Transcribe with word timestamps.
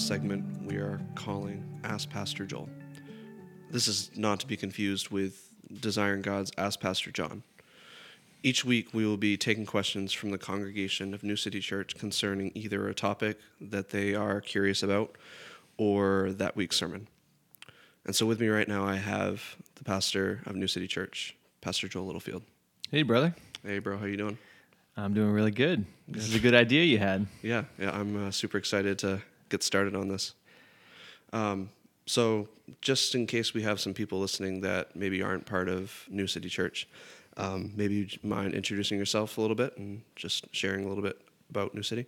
segment 0.00 0.44
we 0.64 0.76
are 0.76 0.98
calling 1.14 1.62
Ask 1.84 2.08
Pastor 2.08 2.46
Joel. 2.46 2.70
This 3.70 3.86
is 3.86 4.10
not 4.16 4.40
to 4.40 4.46
be 4.46 4.56
confused 4.56 5.10
with 5.10 5.52
Desiring 5.80 6.22
God's 6.22 6.50
Ask 6.56 6.80
Pastor 6.80 7.10
John. 7.10 7.42
Each 8.42 8.64
week, 8.64 8.94
we 8.94 9.04
will 9.04 9.18
be 9.18 9.36
taking 9.36 9.66
questions 9.66 10.12
from 10.14 10.30
the 10.30 10.38
congregation 10.38 11.12
of 11.12 11.22
New 11.22 11.36
City 11.36 11.60
Church 11.60 11.96
concerning 11.96 12.50
either 12.54 12.88
a 12.88 12.94
topic 12.94 13.38
that 13.60 13.90
they 13.90 14.14
are 14.14 14.40
curious 14.40 14.82
about 14.82 15.16
or 15.76 16.32
that 16.32 16.56
week's 16.56 16.76
sermon. 16.76 17.06
And 18.06 18.16
so, 18.16 18.24
with 18.24 18.40
me 18.40 18.48
right 18.48 18.66
now, 18.66 18.86
I 18.86 18.96
have 18.96 19.56
the 19.74 19.84
pastor 19.84 20.40
of 20.46 20.56
New 20.56 20.66
City 20.66 20.88
Church, 20.88 21.36
Pastor 21.60 21.88
Joel 21.88 22.06
Littlefield. 22.06 22.42
Hey, 22.90 23.02
brother. 23.02 23.34
Hey, 23.62 23.78
bro, 23.80 23.98
how 23.98 24.06
you 24.06 24.16
doing? 24.16 24.38
I'm 24.96 25.12
doing 25.12 25.30
really 25.30 25.50
good. 25.50 25.84
This 26.08 26.26
is 26.26 26.34
a 26.34 26.40
good 26.40 26.54
idea 26.54 26.84
you 26.84 26.98
had. 26.98 27.26
Yeah, 27.42 27.64
yeah, 27.78 27.90
I'm 27.90 28.28
uh, 28.28 28.30
super 28.30 28.56
excited 28.56 28.98
to 29.00 29.20
get 29.50 29.62
started 29.62 29.94
on 29.94 30.08
this. 30.08 30.34
Um, 31.32 31.68
so, 32.06 32.48
just 32.80 33.14
in 33.14 33.26
case 33.26 33.52
we 33.54 33.62
have 33.62 33.78
some 33.78 33.94
people 33.94 34.18
listening 34.18 34.62
that 34.62 34.96
maybe 34.96 35.22
aren't 35.22 35.46
part 35.46 35.68
of 35.68 36.06
New 36.08 36.26
City 36.26 36.48
Church, 36.48 36.88
um, 37.36 37.72
maybe 37.76 37.94
you 37.94 38.08
mind 38.22 38.54
introducing 38.54 38.98
yourself 38.98 39.38
a 39.38 39.40
little 39.40 39.54
bit 39.54 39.76
and 39.76 40.02
just 40.16 40.46
sharing 40.52 40.84
a 40.84 40.88
little 40.88 41.04
bit 41.04 41.20
about 41.50 41.74
New 41.74 41.82
City? 41.82 42.06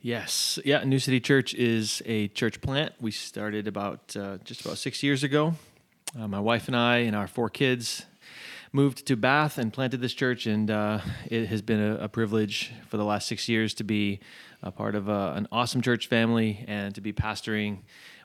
Yes. 0.00 0.58
Yeah, 0.64 0.84
New 0.84 0.98
City 0.98 1.20
Church 1.20 1.54
is 1.54 2.02
a 2.04 2.28
church 2.28 2.60
plant. 2.60 2.92
We 3.00 3.10
started 3.10 3.66
about 3.66 4.14
uh, 4.16 4.38
just 4.44 4.64
about 4.64 4.78
six 4.78 5.02
years 5.02 5.22
ago. 5.22 5.54
Uh, 6.18 6.28
my 6.28 6.40
wife 6.40 6.68
and 6.68 6.76
I 6.76 6.98
and 6.98 7.16
our 7.16 7.26
four 7.26 7.50
kids 7.50 8.04
moved 8.70 9.06
to 9.06 9.16
Bath 9.16 9.56
and 9.56 9.72
planted 9.72 10.00
this 10.00 10.12
church, 10.12 10.46
and 10.46 10.70
uh, 10.70 11.00
it 11.26 11.46
has 11.46 11.62
been 11.62 11.80
a, 11.80 12.04
a, 12.04 12.08
privilege 12.08 12.72
for 12.88 12.96
the 12.96 13.04
last 13.04 13.28
six 13.28 13.48
years 13.48 13.72
to 13.74 13.84
be 13.84 14.18
a 14.64 14.72
part 14.72 14.94
of 14.94 15.08
a, 15.08 15.12
uh, 15.12 15.34
an 15.34 15.46
awesome 15.52 15.82
church 15.82 16.08
family 16.08 16.64
and 16.66 16.94
to 16.94 17.00
be 17.00 17.12
pastoring 17.12 17.78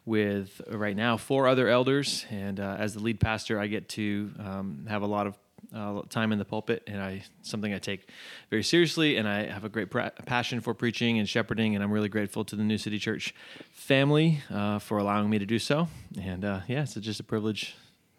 with 0.06 0.62
right 0.72 0.96
now 0.96 1.18
four 1.18 1.48
other 1.48 1.68
elders. 1.68 2.26
And 2.32 2.60
uh, 2.60 2.78
as 2.80 2.94
the 2.96 3.02
lead 3.02 3.20
pastor, 3.20 3.60
I 3.60 3.68
get 3.68 3.90
to 3.90 4.32
um, 4.40 4.86
have 4.90 5.04
a 5.04 5.08
lot 5.08 5.28
of 5.28 5.38
uh, 5.76 6.02
time 6.10 6.32
in 6.32 6.40
the 6.40 6.46
pulpit, 6.46 6.84
and 6.88 7.02
I 7.02 7.22
something 7.44 7.74
I 7.74 7.78
take 7.78 8.10
very 8.50 8.64
seriously, 8.64 9.18
and 9.18 9.28
I 9.28 9.46
have 9.46 9.66
a 9.66 9.70
great 9.70 9.92
pra- 9.92 10.12
passion 10.26 10.62
for 10.62 10.74
preaching 10.74 11.20
and 11.20 11.28
shepherding, 11.30 11.76
and 11.76 11.84
I'm 11.84 11.92
really 11.92 12.10
grateful 12.10 12.44
to 12.46 12.56
the 12.56 12.64
New 12.64 12.78
City 12.78 12.98
Church 12.98 13.36
family 13.72 14.42
uh, 14.50 14.80
for 14.80 14.98
allowing 14.98 15.30
me 15.30 15.38
to 15.38 15.46
do 15.46 15.60
so. 15.60 15.88
And 16.20 16.44
uh, 16.44 16.62
yeah, 16.68 16.84
it's 16.84 16.96
just 16.96 17.20
a 17.20 17.24
privilege 17.24 17.76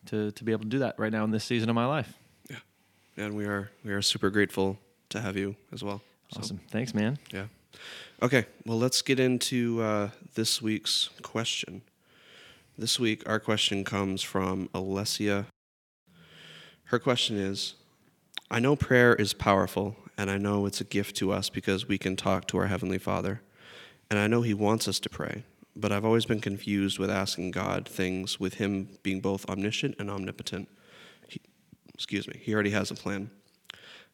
to 0.07 0.31
to 0.33 0.45
be 0.45 0.53
able 0.53 0.63
to 0.65 0.69
do 0.69 0.79
that 0.81 0.99
right 0.99 1.11
now 1.11 1.25
in 1.25 1.31
this 1.31 1.45
season 1.45 1.69
of 1.69 1.75
my 1.75 1.87
life. 1.87 2.13
Yeah, 2.49 2.59
and 3.17 3.35
we 3.35 3.47
are 3.47 3.71
we 3.85 3.93
are 3.93 4.03
super 4.03 4.31
grateful 4.31 4.79
to 5.09 5.21
have 5.21 5.37
you 5.37 5.57
as 5.73 5.83
well. 5.83 6.03
So, 6.33 6.41
awesome, 6.41 6.61
thanks, 6.71 6.95
man. 6.95 7.19
Yeah. 7.33 7.47
Okay, 8.23 8.45
well, 8.67 8.79
let's 8.79 9.01
get 9.01 9.19
into 9.19 9.81
uh, 9.81 10.11
this 10.35 10.61
week's 10.61 11.09
question. 11.23 11.83
This 12.77 13.01
week, 13.01 13.23
our 13.27 13.41
question 13.41 13.83
comes 13.85 14.23
from 14.23 14.69
Alessia. 14.75 15.47
Her 16.85 16.99
question 16.99 17.37
is 17.37 17.75
I 18.51 18.61
know 18.61 18.77
prayer 18.77 19.15
is 19.15 19.33
powerful, 19.33 19.97
and 20.19 20.31
I 20.31 20.39
know 20.39 20.67
it's 20.67 20.81
a 20.81 20.85
gift 20.85 21.17
to 21.17 21.33
us 21.33 21.49
because 21.49 21.89
we 21.89 21.99
can 21.99 22.17
talk 22.17 22.47
to 22.49 22.59
our 22.59 22.67
Heavenly 22.67 22.99
Father. 22.99 23.43
And 24.11 24.19
I 24.19 24.27
know 24.27 24.43
He 24.43 24.55
wants 24.55 24.89
us 24.89 24.99
to 25.01 25.09
pray, 25.09 25.45
but 25.77 25.93
I've 25.93 26.05
always 26.05 26.27
been 26.27 26.41
confused 26.41 26.99
with 26.99 27.11
asking 27.11 27.53
God 27.53 27.89
things 27.89 28.41
with 28.41 28.55
Him 28.55 28.99
being 29.03 29.21
both 29.21 29.49
omniscient 29.49 29.95
and 29.99 30.11
omnipotent. 30.11 30.69
He, 31.29 31.41
excuse 31.95 32.27
me, 32.27 32.41
He 32.43 32.53
already 32.53 32.71
has 32.71 32.91
a 32.91 32.95
plan. 32.95 33.31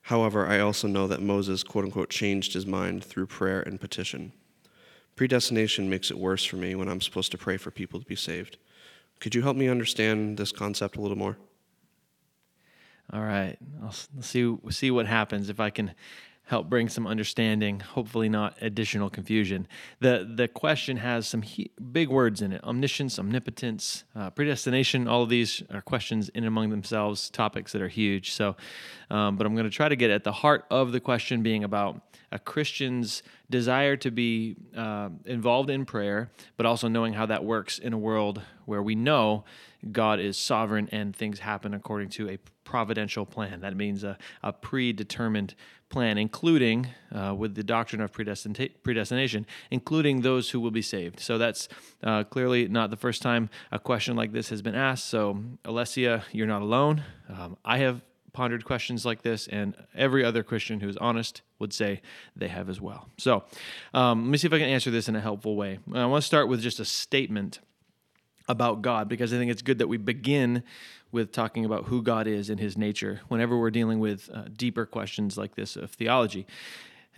However, 0.06 0.46
I 0.46 0.60
also 0.60 0.86
know 0.86 1.08
that 1.08 1.20
Moses, 1.20 1.64
quote 1.64 1.84
unquote, 1.84 2.10
changed 2.10 2.52
his 2.52 2.64
mind 2.64 3.02
through 3.02 3.26
prayer 3.26 3.60
and 3.60 3.80
petition. 3.80 4.32
Predestination 5.16 5.90
makes 5.90 6.12
it 6.12 6.18
worse 6.18 6.44
for 6.44 6.54
me 6.54 6.76
when 6.76 6.86
I'm 6.86 7.00
supposed 7.00 7.32
to 7.32 7.38
pray 7.38 7.56
for 7.56 7.72
people 7.72 7.98
to 7.98 8.06
be 8.06 8.14
saved. 8.14 8.56
Could 9.18 9.34
you 9.34 9.42
help 9.42 9.56
me 9.56 9.66
understand 9.66 10.36
this 10.36 10.52
concept 10.52 10.96
a 10.96 11.00
little 11.00 11.18
more? 11.18 11.38
All 13.12 13.22
right, 13.22 13.56
I'll 13.82 13.94
see 14.20 14.56
see 14.70 14.92
what 14.92 15.06
happens 15.06 15.48
if 15.48 15.58
I 15.58 15.70
can 15.70 15.92
help 16.46 16.68
bring 16.70 16.88
some 16.88 17.06
understanding, 17.08 17.80
hopefully 17.80 18.28
not 18.28 18.56
additional 18.60 19.10
confusion. 19.10 19.66
The 20.00 20.28
the 20.34 20.48
question 20.48 20.96
has 20.96 21.26
some 21.26 21.42
he, 21.42 21.70
big 21.92 22.08
words 22.08 22.40
in 22.40 22.52
it: 22.52 22.62
omniscience, 22.64 23.18
omnipotence, 23.18 24.04
uh, 24.14 24.30
predestination. 24.30 25.08
All 25.08 25.22
of 25.22 25.28
these 25.28 25.62
are 25.70 25.82
questions 25.82 26.28
in 26.30 26.44
among 26.44 26.70
themselves, 26.70 27.30
topics 27.30 27.72
that 27.72 27.82
are 27.82 27.88
huge. 27.88 28.32
So, 28.32 28.56
um, 29.10 29.36
but 29.36 29.46
I'm 29.46 29.54
going 29.54 29.70
to 29.70 29.76
try 29.76 29.88
to 29.88 29.96
get 29.96 30.10
at 30.10 30.24
the 30.24 30.32
heart 30.32 30.64
of 30.70 30.92
the 30.92 31.00
question, 31.00 31.42
being 31.42 31.64
about 31.64 32.00
a 32.36 32.38
Christian's 32.38 33.22
desire 33.48 33.96
to 33.96 34.10
be 34.10 34.56
uh, 34.76 35.08
involved 35.24 35.70
in 35.70 35.86
prayer, 35.86 36.30
but 36.58 36.66
also 36.66 36.86
knowing 36.86 37.14
how 37.14 37.24
that 37.24 37.42
works 37.42 37.78
in 37.78 37.94
a 37.94 37.98
world 37.98 38.42
where 38.66 38.82
we 38.82 38.94
know 38.94 39.44
God 39.90 40.20
is 40.20 40.36
sovereign 40.36 40.86
and 40.92 41.16
things 41.16 41.38
happen 41.38 41.72
according 41.72 42.10
to 42.10 42.28
a 42.28 42.38
providential 42.64 43.24
plan. 43.24 43.60
That 43.60 43.74
means 43.74 44.04
a, 44.04 44.18
a 44.42 44.52
predetermined 44.52 45.54
plan, 45.88 46.18
including 46.18 46.88
uh, 47.10 47.34
with 47.34 47.54
the 47.54 47.62
doctrine 47.62 48.02
of 48.02 48.12
predestination, 48.12 49.46
including 49.70 50.20
those 50.20 50.50
who 50.50 50.60
will 50.60 50.70
be 50.70 50.82
saved. 50.82 51.18
So 51.20 51.38
that's 51.38 51.68
uh, 52.02 52.24
clearly 52.24 52.68
not 52.68 52.90
the 52.90 52.98
first 52.98 53.22
time 53.22 53.48
a 53.72 53.78
question 53.78 54.14
like 54.14 54.32
this 54.32 54.50
has 54.50 54.60
been 54.60 54.74
asked. 54.74 55.06
So, 55.06 55.42
Alessia, 55.64 56.24
you're 56.32 56.46
not 56.46 56.60
alone. 56.60 57.02
Um, 57.30 57.56
I 57.64 57.78
have 57.78 58.02
pondered 58.36 58.66
questions 58.66 59.06
like 59.06 59.22
this, 59.22 59.48
and 59.48 59.74
every 59.94 60.22
other 60.22 60.42
Christian 60.42 60.80
who 60.80 60.88
is 60.90 60.96
honest 60.98 61.40
would 61.58 61.72
say 61.72 62.02
they 62.36 62.48
have 62.48 62.68
as 62.68 62.82
well. 62.82 63.08
So, 63.16 63.44
um, 63.94 64.24
let 64.24 64.30
me 64.30 64.36
see 64.36 64.46
if 64.46 64.52
I 64.52 64.58
can 64.58 64.68
answer 64.68 64.90
this 64.90 65.08
in 65.08 65.16
a 65.16 65.22
helpful 65.22 65.56
way. 65.56 65.78
I 65.94 66.04
want 66.04 66.22
to 66.22 66.26
start 66.26 66.46
with 66.46 66.60
just 66.60 66.78
a 66.78 66.84
statement 66.84 67.60
about 68.46 68.82
God 68.82 69.08
because 69.08 69.32
I 69.32 69.38
think 69.38 69.50
it's 69.50 69.62
good 69.62 69.78
that 69.78 69.88
we 69.88 69.96
begin 69.96 70.62
with 71.10 71.32
talking 71.32 71.64
about 71.64 71.86
who 71.86 72.02
God 72.02 72.26
is 72.26 72.50
and 72.50 72.60
his 72.60 72.76
nature 72.76 73.22
whenever 73.28 73.58
we're 73.58 73.70
dealing 73.70 74.00
with 74.00 74.28
uh, 74.32 74.44
deeper 74.54 74.84
questions 74.84 75.38
like 75.38 75.54
this 75.54 75.74
of 75.74 75.90
theology. 75.92 76.46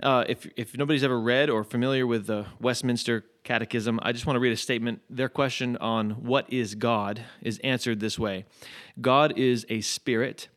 Uh, 0.00 0.24
if, 0.28 0.46
if 0.56 0.78
nobody's 0.78 1.02
ever 1.02 1.20
read 1.20 1.50
or 1.50 1.64
familiar 1.64 2.06
with 2.06 2.26
the 2.26 2.46
Westminster 2.60 3.24
Catechism, 3.42 3.98
I 4.02 4.12
just 4.12 4.26
want 4.26 4.36
to 4.36 4.40
read 4.40 4.52
a 4.52 4.56
statement. 4.56 5.02
Their 5.10 5.28
question 5.28 5.76
on 5.78 6.10
what 6.22 6.52
is 6.52 6.76
God 6.76 7.24
is 7.42 7.58
answered 7.64 7.98
this 7.98 8.18
way 8.18 8.44
God 9.00 9.36
is 9.36 9.66
a 9.68 9.80
spirit, 9.80 10.48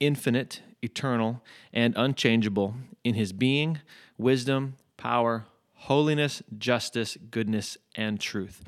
infinite, 0.00 0.62
eternal, 0.82 1.42
and 1.72 1.94
unchangeable 1.96 2.74
in 3.04 3.14
his 3.14 3.32
being, 3.32 3.80
wisdom, 4.16 4.76
power, 4.96 5.46
holiness, 5.74 6.42
justice, 6.56 7.16
goodness, 7.30 7.78
and 7.94 8.20
truth. 8.20 8.64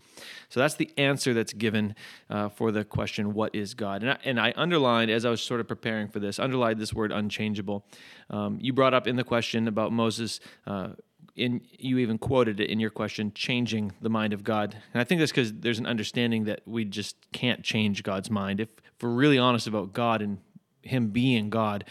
So 0.49 0.61
that's 0.61 0.75
the 0.75 0.91
answer 0.97 1.35
that's 1.35 1.53
given 1.53 1.95
uh, 2.29 2.49
for 2.49 2.73
the 2.73 2.85
question, 2.85 3.35
What 3.35 3.55
is 3.55 3.75
God? 3.75 4.03
And 4.03 4.13
I, 4.13 4.19
and 4.25 4.41
I, 4.41 4.53
underlined, 4.57 5.11
as 5.11 5.25
I 5.25 5.31
was 5.31 5.41
sort 5.41 5.61
of 5.61 5.69
preparing 5.69 6.09
for 6.09 6.21
this, 6.21 6.39
underlined 6.39 6.81
this 6.81 6.93
word 6.93 7.13
unchangeable. 7.13 7.85
Um, 8.29 8.59
you 8.61 8.73
brought 8.73 8.95
up 8.95 9.07
in 9.07 9.17
the 9.17 9.25
question 9.25 9.69
about 9.69 9.93
Moses. 9.93 10.41
Uh, 10.67 10.91
in, 11.37 11.63
you 11.79 11.99
even 11.99 12.19
quoted 12.19 12.61
it 12.61 12.69
in 12.69 12.81
your 12.81 12.91
question, 12.91 13.33
changing 13.35 13.93
the 14.03 14.11
mind 14.11 14.33
of 14.33 14.45
God. 14.45 14.77
And 14.93 15.01
I 15.01 15.05
think 15.05 15.21
that's 15.21 15.31
because 15.31 15.53
there's 15.53 15.79
an 15.79 15.87
understanding 15.87 16.45
that 16.45 16.61
we 16.67 16.85
just 16.85 17.17
can't 17.33 17.63
change 17.63 18.03
God's 18.03 18.31
mind. 18.31 18.61
If, 18.61 18.69
if 18.69 19.03
we're 19.03 19.11
really 19.11 19.39
honest 19.39 19.67
about 19.67 19.93
God 19.93 20.23
and 20.23 20.39
Him 20.83 21.09
being 21.09 21.51
God, 21.51 21.85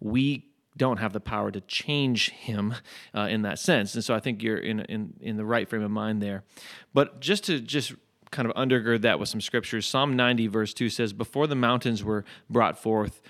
we 0.00 0.46
don't 0.76 0.98
have 0.98 1.12
the 1.12 1.20
power 1.20 1.50
to 1.50 1.60
change 1.62 2.30
him 2.30 2.74
uh, 3.14 3.28
in 3.30 3.42
that 3.42 3.58
sense. 3.58 3.94
And 3.94 4.02
so 4.02 4.14
I 4.14 4.20
think 4.20 4.42
you're 4.42 4.58
in, 4.58 4.80
in, 4.80 5.14
in 5.20 5.36
the 5.36 5.44
right 5.44 5.68
frame 5.68 5.82
of 5.82 5.90
mind 5.90 6.22
there. 6.22 6.44
But 6.94 7.20
just 7.20 7.44
to 7.44 7.60
just 7.60 7.92
kind 8.30 8.48
of 8.48 8.54
undergird 8.54 9.02
that 9.02 9.20
with 9.20 9.28
some 9.28 9.40
scriptures, 9.40 9.86
Psalm 9.86 10.16
90, 10.16 10.46
verse 10.46 10.72
2 10.72 10.88
says, 10.88 11.12
Before 11.12 11.46
the 11.46 11.54
mountains 11.54 12.02
were 12.02 12.24
brought 12.48 12.78
forth, 12.78 13.20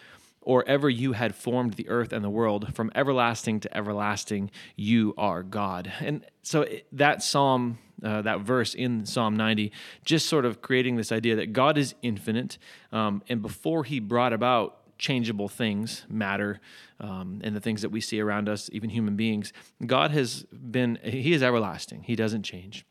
or 0.40 0.64
ever 0.68 0.88
you 0.88 1.12
had 1.12 1.34
formed 1.34 1.74
the 1.74 1.88
earth 1.88 2.12
and 2.12 2.24
the 2.24 2.30
world, 2.30 2.74
from 2.74 2.90
everlasting 2.94 3.60
to 3.60 3.76
everlasting, 3.76 4.50
you 4.76 5.14
are 5.16 5.42
God. 5.42 5.92
And 6.00 6.24
so 6.42 6.66
that 6.92 7.22
psalm, 7.22 7.78
uh, 8.02 8.22
that 8.22 8.40
verse 8.40 8.74
in 8.74 9.06
Psalm 9.06 9.36
90, 9.36 9.72
just 10.04 10.28
sort 10.28 10.44
of 10.44 10.62
creating 10.62 10.96
this 10.96 11.12
idea 11.12 11.36
that 11.36 11.52
God 11.52 11.78
is 11.78 11.94
infinite. 12.02 12.58
Um, 12.92 13.22
and 13.28 13.42
before 13.42 13.84
he 13.84 14.00
brought 14.00 14.32
about 14.32 14.81
changeable 15.02 15.48
things, 15.48 16.06
matter, 16.08 16.60
um, 17.00 17.40
and 17.42 17.56
the 17.56 17.60
things 17.60 17.82
that 17.82 17.90
we 17.90 18.00
see 18.00 18.20
around 18.20 18.48
us, 18.48 18.70
even 18.72 18.88
human 18.88 19.16
beings. 19.16 19.52
God 19.84 20.12
has 20.12 20.44
been, 20.44 20.96
He 21.02 21.32
is 21.32 21.42
everlasting, 21.42 22.04
He 22.04 22.14
doesn't 22.14 22.44
change. 22.44 22.86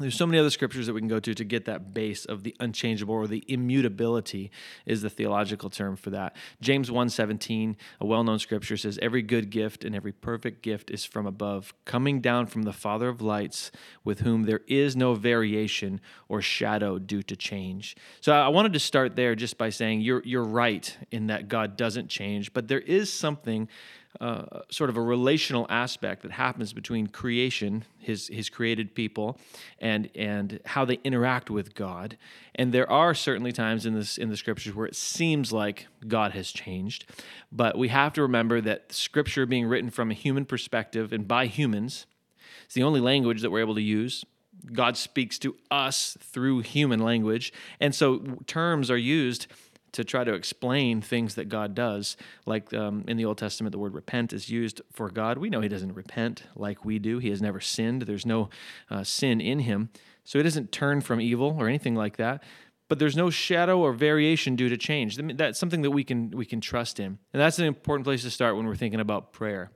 There's 0.00 0.16
so 0.16 0.26
many 0.26 0.40
other 0.40 0.50
scriptures 0.50 0.86
that 0.86 0.92
we 0.92 1.00
can 1.00 1.08
go 1.08 1.20
to 1.20 1.34
to 1.34 1.44
get 1.44 1.66
that 1.66 1.94
base 1.94 2.24
of 2.24 2.42
the 2.42 2.56
unchangeable 2.58 3.14
or 3.14 3.28
the 3.28 3.44
immutability 3.46 4.50
is 4.86 5.02
the 5.02 5.10
theological 5.10 5.70
term 5.70 5.94
for 5.94 6.10
that. 6.10 6.34
James 6.60 6.90
1:17, 6.90 7.76
a 8.00 8.06
well-known 8.06 8.40
scripture 8.40 8.76
says 8.76 8.98
every 9.00 9.22
good 9.22 9.50
gift 9.50 9.84
and 9.84 9.94
every 9.94 10.10
perfect 10.10 10.62
gift 10.62 10.90
is 10.90 11.04
from 11.04 11.26
above, 11.26 11.72
coming 11.84 12.20
down 12.20 12.46
from 12.46 12.64
the 12.64 12.72
Father 12.72 13.08
of 13.08 13.22
lights, 13.22 13.70
with 14.02 14.20
whom 14.20 14.42
there 14.42 14.62
is 14.66 14.96
no 14.96 15.14
variation 15.14 16.00
or 16.28 16.42
shadow 16.42 16.98
due 16.98 17.22
to 17.22 17.36
change. 17.36 17.96
So 18.20 18.32
I 18.32 18.48
wanted 18.48 18.72
to 18.72 18.80
start 18.80 19.14
there 19.14 19.36
just 19.36 19.56
by 19.58 19.70
saying 19.70 20.00
you're 20.00 20.22
you're 20.24 20.42
right 20.42 20.96
in 21.12 21.28
that 21.28 21.48
God 21.48 21.76
doesn't 21.76 22.08
change, 22.08 22.52
but 22.52 22.66
there 22.66 22.80
is 22.80 23.12
something 23.12 23.68
uh, 24.20 24.60
sort 24.70 24.90
of 24.90 24.96
a 24.96 25.00
relational 25.00 25.66
aspect 25.68 26.22
that 26.22 26.32
happens 26.32 26.72
between 26.72 27.06
creation, 27.08 27.84
his 27.98 28.28
his 28.28 28.48
created 28.48 28.94
people, 28.94 29.38
and 29.78 30.08
and 30.14 30.60
how 30.66 30.84
they 30.84 30.98
interact 31.04 31.50
with 31.50 31.74
God. 31.74 32.16
And 32.54 32.72
there 32.72 32.90
are 32.90 33.14
certainly 33.14 33.52
times 33.52 33.86
in 33.86 33.94
this 33.94 34.16
in 34.16 34.30
the 34.30 34.36
scriptures 34.36 34.74
where 34.74 34.86
it 34.86 34.96
seems 34.96 35.52
like 35.52 35.88
God 36.06 36.32
has 36.32 36.52
changed, 36.52 37.06
but 37.50 37.76
we 37.76 37.88
have 37.88 38.12
to 38.14 38.22
remember 38.22 38.60
that 38.60 38.92
Scripture 38.92 39.46
being 39.46 39.66
written 39.66 39.90
from 39.90 40.10
a 40.10 40.14
human 40.14 40.44
perspective 40.44 41.12
and 41.12 41.26
by 41.26 41.46
humans, 41.46 42.06
it's 42.64 42.74
the 42.74 42.82
only 42.82 43.00
language 43.00 43.42
that 43.42 43.50
we're 43.50 43.60
able 43.60 43.74
to 43.74 43.82
use. 43.82 44.24
God 44.72 44.96
speaks 44.96 45.38
to 45.40 45.56
us 45.70 46.16
through 46.20 46.60
human 46.60 47.00
language, 47.00 47.52
and 47.80 47.94
so 47.94 48.18
terms 48.46 48.90
are 48.90 48.96
used 48.96 49.46
to 49.94 50.04
try 50.04 50.24
to 50.24 50.34
explain 50.34 51.00
things 51.00 51.36
that 51.36 51.48
God 51.48 51.74
does. 51.74 52.16
Like 52.46 52.74
um, 52.74 53.04
in 53.08 53.16
the 53.16 53.24
Old 53.24 53.38
Testament, 53.38 53.72
the 53.72 53.78
word 53.78 53.94
repent 53.94 54.32
is 54.32 54.50
used 54.50 54.82
for 54.92 55.08
God. 55.08 55.38
We 55.38 55.50
know 55.50 55.60
He 55.60 55.68
doesn't 55.68 55.94
repent 55.94 56.44
like 56.54 56.84
we 56.84 56.98
do, 56.98 57.18
He 57.18 57.30
has 57.30 57.40
never 57.40 57.60
sinned. 57.60 58.02
There's 58.02 58.26
no 58.26 58.50
uh, 58.90 59.04
sin 59.04 59.40
in 59.40 59.60
Him. 59.60 59.90
So 60.24 60.38
He 60.38 60.42
doesn't 60.42 60.72
turn 60.72 61.00
from 61.00 61.20
evil 61.20 61.56
or 61.58 61.68
anything 61.68 61.94
like 61.94 62.16
that. 62.18 62.42
But 62.88 62.98
there's 62.98 63.16
no 63.16 63.30
shadow 63.30 63.80
or 63.80 63.92
variation 63.92 64.56
due 64.56 64.68
to 64.68 64.76
change. 64.76 65.16
That's 65.16 65.58
something 65.58 65.82
that 65.82 65.90
we 65.90 66.04
can 66.04 66.30
we 66.32 66.44
can 66.44 66.60
trust 66.60 67.00
in, 67.00 67.18
and 67.32 67.40
that's 67.40 67.58
an 67.58 67.64
important 67.64 68.04
place 68.04 68.22
to 68.22 68.30
start 68.30 68.56
when 68.56 68.66
we're 68.66 68.76
thinking 68.76 69.00
about 69.00 69.32
prayer. 69.32 69.70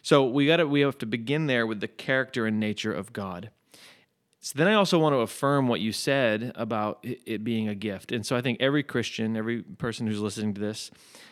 So 0.00 0.24
we 0.24 0.46
got 0.46 0.58
to 0.58 0.68
we 0.68 0.80
have 0.82 0.96
to 0.98 1.06
begin 1.06 1.48
there 1.48 1.66
with 1.66 1.80
the 1.80 1.88
character 1.88 2.46
and 2.46 2.60
nature 2.60 2.92
of 2.92 3.12
God. 3.12 3.50
So 4.44 4.58
then 4.58 4.66
I 4.66 4.74
also 4.74 4.98
want 4.98 5.14
to 5.14 5.18
affirm 5.18 5.68
what 5.68 5.80
you 5.80 5.92
said 5.92 6.50
about 6.56 6.98
it 7.04 7.44
being 7.44 7.68
a 7.68 7.76
gift. 7.76 8.10
And 8.10 8.26
so 8.26 8.36
I 8.36 8.40
think 8.40 8.60
every 8.60 8.82
Christian, 8.82 9.36
every 9.36 9.62
person 9.62 10.08
who's 10.08 10.20
listening 10.20 10.52
to 10.54 10.60
this, 10.60 10.90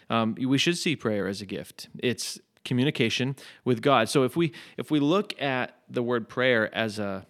um, 0.08 0.36
we 0.38 0.58
should 0.58 0.78
see 0.78 0.94
prayer 0.94 1.26
as 1.26 1.42
a 1.42 1.46
gift. 1.46 1.88
It's 1.98 2.38
communication 2.64 3.34
with 3.64 3.82
God. 3.82 4.08
So 4.08 4.22
if 4.22 4.36
we 4.36 4.52
if 4.76 4.92
we 4.92 5.00
look 5.00 5.40
at 5.42 5.76
the 5.88 6.04
word 6.04 6.28
prayer 6.28 6.72
as 6.72 7.00
a 7.00 7.26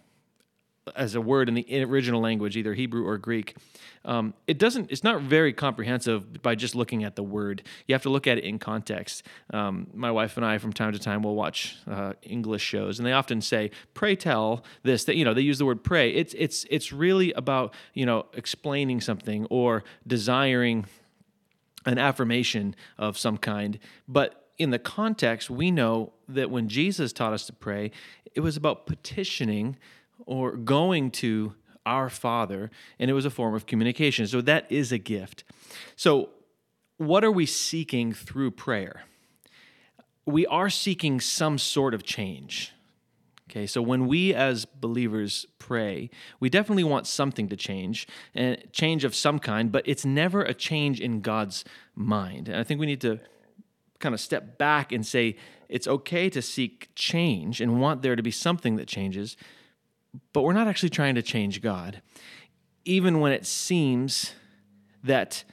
as 0.95 1.13
a 1.15 1.21
word 1.21 1.47
in 1.47 1.55
the 1.55 1.83
original 1.83 2.21
language, 2.21 2.57
either 2.57 2.73
Hebrew 2.73 3.05
or 3.05 3.17
Greek, 3.17 3.55
um, 4.03 4.33
it 4.47 4.57
doesn't. 4.57 4.91
It's 4.91 5.03
not 5.03 5.21
very 5.21 5.53
comprehensive 5.53 6.41
by 6.41 6.55
just 6.55 6.75
looking 6.75 7.03
at 7.03 7.15
the 7.15 7.23
word. 7.23 7.63
You 7.87 7.93
have 7.93 8.01
to 8.03 8.09
look 8.09 8.25
at 8.25 8.37
it 8.39 8.43
in 8.43 8.57
context. 8.57 9.23
Um, 9.51 9.87
my 9.93 10.09
wife 10.09 10.37
and 10.37 10.45
I, 10.45 10.57
from 10.57 10.73
time 10.73 10.93
to 10.93 10.99
time, 10.99 11.21
will 11.21 11.35
watch 11.35 11.77
uh, 11.87 12.13
English 12.23 12.63
shows, 12.63 12.97
and 12.99 13.05
they 13.05 13.13
often 13.13 13.41
say, 13.41 13.69
"Pray 13.93 14.15
tell 14.15 14.63
this." 14.83 15.03
That 15.03 15.15
you 15.15 15.25
know, 15.25 15.33
they 15.33 15.41
use 15.41 15.59
the 15.59 15.65
word 15.65 15.83
"pray." 15.83 16.09
It's 16.09 16.33
it's 16.37 16.65
it's 16.69 16.91
really 16.91 17.31
about 17.33 17.75
you 17.93 18.05
know 18.05 18.25
explaining 18.33 19.01
something 19.01 19.45
or 19.49 19.83
desiring 20.07 20.85
an 21.85 21.97
affirmation 21.97 22.75
of 22.97 23.17
some 23.17 23.37
kind, 23.37 23.79
but 24.07 24.41
in 24.57 24.69
the 24.69 24.79
context, 24.79 25.49
we 25.49 25.71
know 25.71 26.13
that 26.27 26.51
when 26.51 26.67
Jesus 26.67 27.11
taught 27.11 27.33
us 27.33 27.47
to 27.47 27.53
pray, 27.53 27.89
it 28.35 28.41
was 28.41 28.55
about 28.55 28.85
petitioning 28.85 29.75
or 30.25 30.55
going 30.55 31.11
to 31.11 31.53
our 31.85 32.09
Father, 32.09 32.69
and 32.99 33.09
it 33.09 33.13
was 33.13 33.25
a 33.25 33.29
form 33.29 33.55
of 33.55 33.65
communication. 33.65 34.27
So 34.27 34.41
that 34.41 34.71
is 34.71 34.91
a 34.91 34.97
gift. 34.97 35.43
So, 35.95 36.29
what 36.97 37.23
are 37.23 37.31
we 37.31 37.47
seeking 37.47 38.13
through 38.13 38.51
prayer? 38.51 39.03
We 40.25 40.45
are 40.45 40.69
seeking 40.69 41.19
some 41.19 41.57
sort 41.57 41.95
of 41.95 42.03
change. 42.03 42.73
Okay, 43.49 43.65
so 43.65 43.81
when 43.81 44.07
we 44.07 44.33
as 44.33 44.63
believers 44.63 45.45
pray, 45.59 46.09
we 46.39 46.49
definitely 46.49 46.85
want 46.85 47.05
something 47.05 47.49
to 47.49 47.57
change, 47.57 48.07
and 48.33 48.63
change 48.71 49.03
of 49.03 49.13
some 49.13 49.39
kind, 49.39 49.73
but 49.73 49.85
it's 49.85 50.05
never 50.05 50.41
a 50.41 50.53
change 50.53 51.01
in 51.01 51.19
God's 51.19 51.65
mind. 51.93 52.47
And 52.47 52.57
I 52.57 52.63
think 52.63 52.79
we 52.79 52.85
need 52.85 53.01
to 53.01 53.19
kind 53.99 54.15
of 54.15 54.21
step 54.21 54.57
back 54.57 54.93
and 54.93 55.05
say 55.05 55.35
it's 55.67 55.87
okay 55.87 56.29
to 56.29 56.41
seek 56.41 56.89
change 56.95 57.59
and 57.59 57.81
want 57.81 58.03
there 58.03 58.15
to 58.15 58.23
be 58.23 58.31
something 58.31 58.77
that 58.77 58.87
changes, 58.87 59.35
but 60.33 60.41
we're 60.41 60.53
not 60.53 60.67
actually 60.67 60.89
trying 60.89 61.15
to 61.15 61.21
change 61.21 61.61
God. 61.61 62.01
Even 62.85 63.19
when 63.19 63.31
it 63.31 63.45
seems 63.45 64.33
that 65.03 65.43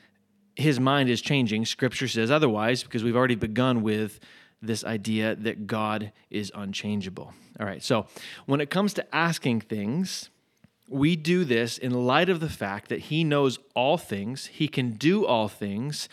his 0.57 0.81
mind 0.81 1.09
is 1.09 1.21
changing, 1.21 1.65
scripture 1.65 2.09
says 2.09 2.31
otherwise 2.31 2.83
because 2.83 3.05
we've 3.05 3.17
already 3.17 3.35
begun 3.35 3.83
with 3.83 4.19
this 4.61 4.85
idea 4.85 5.37
that 5.37 5.67
God 5.67 6.13
is 6.31 6.51
unchangeable. 6.55 7.33
All 7.61 7.67
right, 7.67 7.83
so 7.83 8.07
when 8.47 8.61
it 8.61 8.71
comes 8.71 8.93
to 8.95 9.15
asking 9.15 9.61
things, 9.61 10.31
we 10.89 11.17
do 11.17 11.45
this 11.45 11.79
in 11.79 11.93
light 11.93 12.29
of 12.29 12.41
the 12.41 12.49
fact 12.49 12.89
that 12.89 13.01
he 13.01 13.23
knows 13.23 13.59
all 13.75 13.99
things, 13.99 14.47
he 14.47 14.67
can 14.67 14.93
do 14.93 15.25
all 15.25 15.47
things, 15.47 16.09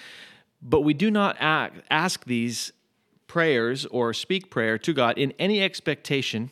but 0.61 0.81
we 0.81 0.93
do 0.93 1.09
not 1.09 1.37
ask 1.39 2.25
these 2.25 2.71
prayers 3.25 3.85
or 3.87 4.13
speak 4.13 4.51
prayer 4.51 4.77
to 4.77 4.93
God 4.93 5.17
in 5.17 5.33
any 5.39 5.61
expectation 5.61 6.51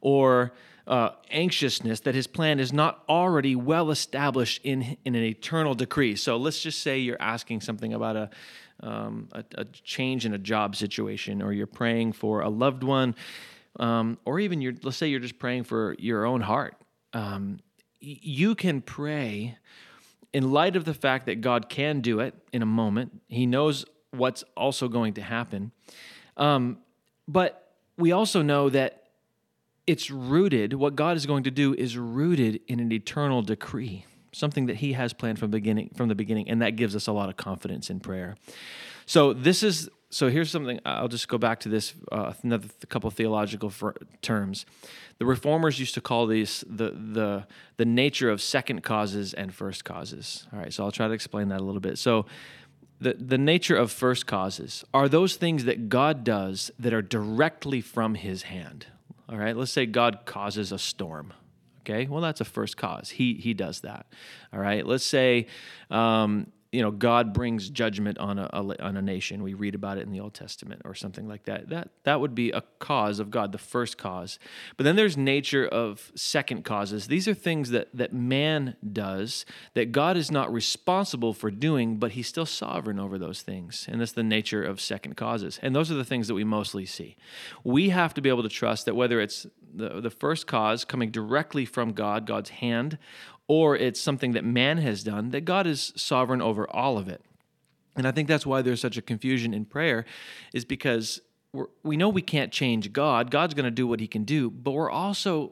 or 0.00 0.52
uh, 0.86 1.10
anxiousness 1.30 2.00
that 2.00 2.14
his 2.14 2.26
plan 2.26 2.58
is 2.58 2.72
not 2.72 3.04
already 3.08 3.54
well 3.54 3.90
established 3.90 4.60
in, 4.64 4.96
in 5.04 5.14
an 5.14 5.22
eternal 5.22 5.74
decree. 5.74 6.16
So 6.16 6.36
let's 6.36 6.60
just 6.60 6.82
say 6.82 6.98
you're 6.98 7.20
asking 7.20 7.60
something 7.60 7.94
about 7.94 8.16
a, 8.16 8.30
um, 8.82 9.28
a, 9.32 9.44
a, 9.56 9.64
change 9.66 10.26
in 10.26 10.34
a 10.34 10.38
job 10.38 10.74
situation, 10.74 11.42
or 11.42 11.52
you're 11.52 11.66
praying 11.66 12.12
for 12.12 12.40
a 12.40 12.48
loved 12.48 12.82
one, 12.82 13.14
um, 13.78 14.18
or 14.24 14.40
even 14.40 14.60
you're, 14.60 14.74
let's 14.82 14.96
say 14.96 15.06
you're 15.06 15.20
just 15.20 15.38
praying 15.38 15.64
for 15.64 15.94
your 15.98 16.24
own 16.24 16.40
heart. 16.40 16.74
Um, 17.12 17.60
you 18.00 18.54
can 18.54 18.80
pray 18.80 19.58
in 20.32 20.50
light 20.50 20.76
of 20.76 20.84
the 20.84 20.94
fact 20.94 21.26
that 21.26 21.40
God 21.40 21.68
can 21.68 22.00
do 22.00 22.20
it 22.20 22.34
in 22.52 22.62
a 22.62 22.66
moment. 22.66 23.20
He 23.28 23.46
knows 23.46 23.84
what's 24.10 24.42
also 24.56 24.88
going 24.88 25.14
to 25.14 25.22
happen. 25.22 25.72
Um, 26.36 26.78
but 27.28 27.74
we 27.96 28.12
also 28.12 28.42
know 28.42 28.70
that 28.70 29.04
it's 29.90 30.08
rooted, 30.08 30.74
what 30.74 30.94
God 30.94 31.16
is 31.16 31.26
going 31.26 31.42
to 31.42 31.50
do 31.50 31.74
is 31.74 31.98
rooted 31.98 32.60
in 32.68 32.78
an 32.78 32.92
eternal 32.92 33.42
decree, 33.42 34.06
something 34.32 34.66
that 34.66 34.76
He 34.76 34.92
has 34.92 35.12
planned 35.12 35.40
from 35.40 35.50
beginning 35.50 35.90
from 35.96 36.08
the 36.08 36.14
beginning, 36.14 36.48
and 36.48 36.62
that 36.62 36.76
gives 36.76 36.94
us 36.94 37.08
a 37.08 37.12
lot 37.12 37.28
of 37.28 37.36
confidence 37.36 37.90
in 37.90 37.98
prayer. 37.98 38.36
So 39.06 39.32
this 39.32 39.64
is 39.64 39.88
so 40.10 40.28
here's 40.28 40.50
something 40.50 40.78
I'll 40.84 41.08
just 41.08 41.26
go 41.26 41.38
back 41.38 41.58
to 41.60 41.68
this 41.68 41.94
uh, 42.12 42.32
another 42.44 42.68
couple 42.88 43.10
theological 43.10 43.72
terms. 44.22 44.64
The 45.18 45.26
reformers 45.26 45.80
used 45.80 45.94
to 45.94 46.00
call 46.00 46.28
these 46.28 46.64
the 46.68 46.90
the 46.90 47.46
the 47.76 47.84
nature 47.84 48.30
of 48.30 48.40
second 48.40 48.84
causes 48.84 49.34
and 49.34 49.52
first 49.52 49.84
causes. 49.84 50.46
All 50.52 50.60
right, 50.60 50.72
so 50.72 50.84
I'll 50.84 50.92
try 50.92 51.08
to 51.08 51.14
explain 51.14 51.48
that 51.48 51.60
a 51.60 51.64
little 51.64 51.80
bit. 51.80 51.98
So 51.98 52.26
the, 53.00 53.14
the 53.14 53.38
nature 53.38 53.76
of 53.76 53.90
first 53.90 54.26
causes 54.26 54.84
are 54.92 55.08
those 55.08 55.34
things 55.36 55.64
that 55.64 55.88
God 55.88 56.22
does 56.22 56.70
that 56.78 56.92
are 56.92 57.02
directly 57.02 57.80
from 57.80 58.14
his 58.14 58.42
hand. 58.42 58.86
All 59.30 59.38
right, 59.38 59.56
let's 59.56 59.70
say 59.70 59.86
God 59.86 60.20
causes 60.24 60.72
a 60.72 60.78
storm. 60.78 61.32
Okay, 61.82 62.06
well, 62.06 62.20
that's 62.20 62.40
a 62.40 62.44
first 62.44 62.76
cause. 62.76 63.10
He, 63.10 63.34
he 63.34 63.54
does 63.54 63.80
that. 63.80 64.06
All 64.52 64.58
right, 64.58 64.84
let's 64.84 65.04
say 65.04 65.46
um, 65.90 66.52
you 66.72 66.82
know 66.82 66.90
God 66.90 67.32
brings 67.32 67.68
judgment 67.68 68.18
on 68.18 68.38
a, 68.38 68.48
on 68.52 68.96
a 68.96 69.02
nation. 69.02 69.42
We 69.42 69.54
read 69.54 69.74
about 69.74 69.98
it 69.98 70.02
in 70.02 70.12
the 70.12 70.20
Old 70.20 70.34
Testament 70.34 70.82
or 70.84 70.94
something 70.94 71.26
like 71.26 71.44
that. 71.44 71.68
That 71.68 71.90
that 72.04 72.20
would 72.20 72.34
be 72.34 72.50
a 72.50 72.62
cause 72.78 73.18
of 73.18 73.30
God, 73.30 73.52
the 73.52 73.58
first 73.58 73.98
cause. 73.98 74.38
But 74.76 74.84
then 74.84 74.96
there's 74.96 75.16
nature 75.16 75.66
of 75.66 76.12
second 76.14 76.64
causes. 76.64 77.08
These 77.08 77.26
are 77.26 77.34
things 77.34 77.70
that 77.70 77.88
that 77.94 78.12
man 78.12 78.76
does 78.92 79.44
that 79.74 79.90
God 79.90 80.16
is 80.16 80.30
not 80.30 80.52
responsible 80.52 81.34
for 81.34 81.50
doing, 81.50 81.96
but 81.96 82.12
He's 82.12 82.28
still 82.28 82.46
sovereign 82.46 83.00
over 83.00 83.18
those 83.18 83.42
things. 83.42 83.86
And 83.90 84.00
that's 84.00 84.12
the 84.12 84.22
nature 84.22 84.62
of 84.62 84.80
second 84.80 85.16
causes. 85.16 85.58
And 85.62 85.74
those 85.74 85.90
are 85.90 85.94
the 85.94 86.04
things 86.04 86.28
that 86.28 86.34
we 86.34 86.44
mostly 86.44 86.86
see. 86.86 87.16
We 87.64 87.88
have 87.88 88.14
to 88.14 88.20
be 88.20 88.28
able 88.28 88.44
to 88.44 88.48
trust 88.48 88.86
that 88.86 88.94
whether 88.94 89.20
it's 89.20 89.46
the, 89.74 90.00
the 90.00 90.10
first 90.10 90.46
cause 90.46 90.84
coming 90.84 91.10
directly 91.10 91.64
from 91.64 91.92
God, 91.92 92.26
God's 92.26 92.50
hand, 92.50 92.98
or 93.50 93.74
it's 93.74 94.00
something 94.00 94.30
that 94.30 94.44
man 94.44 94.78
has 94.78 95.02
done, 95.02 95.30
that 95.30 95.44
God 95.44 95.66
is 95.66 95.92
sovereign 95.96 96.40
over 96.40 96.70
all 96.70 96.96
of 96.96 97.08
it. 97.08 97.20
And 97.96 98.06
I 98.06 98.12
think 98.12 98.28
that's 98.28 98.46
why 98.46 98.62
there's 98.62 98.80
such 98.80 98.96
a 98.96 99.02
confusion 99.02 99.52
in 99.52 99.64
prayer, 99.64 100.04
is 100.54 100.64
because 100.64 101.20
we 101.82 101.96
know 101.96 102.08
we 102.08 102.22
can't 102.22 102.52
change 102.52 102.92
God. 102.92 103.28
God's 103.28 103.54
going 103.54 103.64
to 103.64 103.72
do 103.72 103.88
what 103.88 103.98
He 103.98 104.06
can 104.06 104.22
do, 104.22 104.50
but 104.50 104.70
we're 104.70 104.88
also 104.88 105.50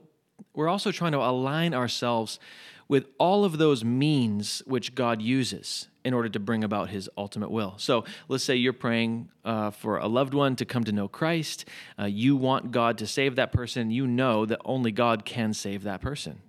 we're 0.54 0.68
also 0.68 0.92
trying 0.92 1.10
to 1.10 1.18
align 1.18 1.74
ourselves 1.74 2.38
with 2.86 3.08
all 3.18 3.44
of 3.44 3.58
those 3.58 3.84
means 3.84 4.62
which 4.64 4.94
God 4.94 5.20
uses 5.20 5.88
in 6.04 6.14
order 6.14 6.28
to 6.28 6.38
bring 6.38 6.62
about 6.62 6.90
His 6.90 7.10
ultimate 7.16 7.50
will. 7.50 7.74
So 7.78 8.04
let's 8.28 8.44
say 8.44 8.54
you're 8.54 8.72
praying 8.72 9.28
uh, 9.44 9.72
for 9.72 9.98
a 9.98 10.06
loved 10.06 10.34
one 10.34 10.54
to 10.54 10.64
come 10.64 10.84
to 10.84 10.92
know 10.92 11.08
Christ. 11.08 11.64
Uh, 11.98 12.04
you 12.04 12.36
want 12.36 12.70
God 12.70 12.96
to 12.98 13.08
save 13.08 13.34
that 13.34 13.50
person. 13.50 13.90
You 13.90 14.06
know 14.06 14.46
that 14.46 14.60
only 14.64 14.92
God 14.92 15.24
can 15.24 15.52
save 15.52 15.82
that 15.82 16.00
person. 16.00 16.42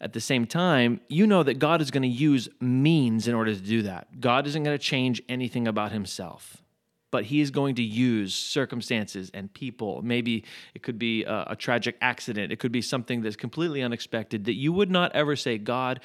At 0.00 0.12
the 0.12 0.20
same 0.20 0.46
time, 0.46 1.00
you 1.08 1.26
know 1.26 1.42
that 1.42 1.58
God 1.58 1.80
is 1.80 1.90
going 1.90 2.02
to 2.02 2.08
use 2.08 2.48
means 2.60 3.28
in 3.28 3.34
order 3.34 3.54
to 3.54 3.60
do 3.60 3.82
that. 3.82 4.20
God 4.20 4.46
isn't 4.46 4.62
going 4.62 4.76
to 4.76 4.82
change 4.82 5.22
anything 5.28 5.66
about 5.66 5.92
himself, 5.92 6.62
but 7.10 7.24
he 7.24 7.40
is 7.40 7.50
going 7.50 7.76
to 7.76 7.82
use 7.82 8.34
circumstances 8.34 9.30
and 9.32 9.52
people. 9.52 10.02
Maybe 10.02 10.44
it 10.74 10.82
could 10.82 10.98
be 10.98 11.24
a, 11.24 11.46
a 11.50 11.56
tragic 11.56 11.96
accident, 12.02 12.52
it 12.52 12.58
could 12.58 12.72
be 12.72 12.82
something 12.82 13.22
that's 13.22 13.36
completely 13.36 13.82
unexpected 13.82 14.44
that 14.44 14.54
you 14.54 14.72
would 14.72 14.90
not 14.90 15.12
ever 15.14 15.34
say, 15.34 15.56
God, 15.56 16.00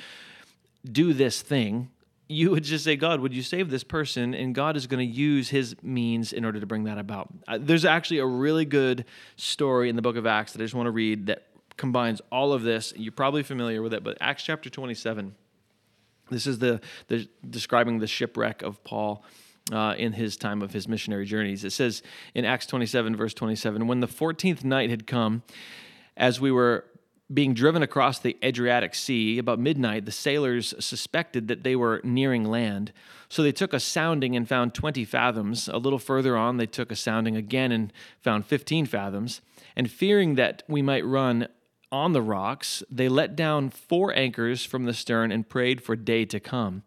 do 0.90 1.14
this 1.14 1.42
thing 1.42 1.90
you 2.32 2.50
would 2.52 2.64
just 2.64 2.86
say, 2.86 2.96
God, 2.96 3.20
would 3.20 3.34
you 3.34 3.44
save 3.44 3.70
this 3.70 3.84
person? 3.84 4.34
And 4.34 4.56
God 4.56 4.78
is 4.78 4.88
going 4.88 5.06
to 5.06 5.14
use 5.14 5.50
his 5.50 5.76
means 5.84 6.32
in 6.32 6.46
order 6.46 6.60
to 6.60 6.66
bring 6.66 6.86
that 6.86 6.98
about. 6.98 7.30
Uh, 7.48 7.60
there's 7.60 7.84
actually 7.84 8.20
a 8.20 8.26
really 8.26 8.64
good 8.64 9.06
story 9.36 9.90
in 9.90 9.98
the 9.98 10.02
book 10.02 10.16
of 10.16 10.26
Acts 10.26 10.54
that 10.54 10.62
I 10.62 10.64
just 10.64 10.74
want 10.74 10.88
to 10.88 10.92
read 10.92 11.26
that 11.28 11.48
combines 11.78 12.22
all 12.32 12.54
of 12.54 12.64
this. 12.64 12.94
You're 12.96 13.12
probably 13.12 13.44
familiar 13.44 13.82
with 13.82 13.94
it, 13.94 14.04
but 14.04 14.18
Acts 14.22 14.44
chapter 14.44 14.70
27. 14.70 15.36
This 16.30 16.48
is 16.48 16.60
the, 16.60 16.80
the 17.08 17.28
describing 17.48 18.00
the 18.00 18.08
shipwreck 18.08 18.62
of 18.62 18.84
Paul. 18.84 19.24
Uh, 19.72 19.94
in 19.94 20.12
his 20.12 20.36
time 20.36 20.64
of 20.64 20.74
his 20.74 20.88
missionary 20.88 21.24
journeys. 21.24 21.64
It 21.64 21.70
says 21.70 22.02
in 22.34 22.46
Acts 22.46 22.66
27, 22.66 23.16
verse 23.16 23.34
27, 23.36 23.88
when 23.88 24.00
the 24.00 24.08
14th 24.08 24.64
night 24.64 24.90
had 24.90 25.06
come, 25.06 25.44
as 26.18 26.42
we 26.42 26.52
were 26.52 26.86
being 27.34 27.54
driven 27.54 27.82
across 27.82 28.20
the 28.20 28.38
Adriatic 28.44 28.96
Sea, 28.96 29.38
about 29.38 29.60
midnight, 29.60 30.06
the 30.06 30.12
sailors 30.12 30.74
suspected 30.80 31.48
that 31.48 31.64
they 31.64 31.76
were 31.76 32.02
nearing 32.04 32.44
land. 32.44 32.92
So 33.30 33.44
they 33.44 33.52
took 33.52 33.74
a 33.74 33.80
sounding 33.80 34.36
and 34.36 34.48
found 34.48 34.74
20 34.74 35.06
fathoms. 35.06 35.68
A 35.68 35.78
little 35.78 36.00
further 36.00 36.36
on, 36.36 36.58
they 36.58 36.66
took 36.66 36.92
a 36.92 36.96
sounding 36.96 37.38
again 37.38 37.72
and 37.72 37.94
found 38.20 38.46
15 38.46 38.86
fathoms. 38.86 39.42
And 39.76 39.90
fearing 39.90 40.36
that 40.36 40.64
we 40.68 40.82
might 40.82 41.06
run 41.06 41.48
on 41.92 42.14
the 42.14 42.22
rocks, 42.22 42.84
they 42.90 43.10
let 43.10 43.36
down 43.36 43.70
four 43.70 44.14
anchors 44.16 44.64
from 44.64 44.86
the 44.86 44.94
stern 44.94 45.32
and 45.32 45.48
prayed 45.48 45.82
for 45.82 45.96
day 45.96 46.26
to 46.26 46.40
come. 46.40 46.84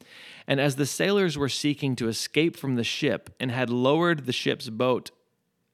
And 0.46 0.60
as 0.60 0.76
the 0.76 0.86
sailors 0.86 1.36
were 1.36 1.48
seeking 1.48 1.96
to 1.96 2.08
escape 2.08 2.56
from 2.56 2.76
the 2.76 2.84
ship 2.84 3.30
and 3.38 3.50
had 3.50 3.70
lowered 3.70 4.26
the 4.26 4.32
ship's 4.32 4.70
boat 4.70 5.10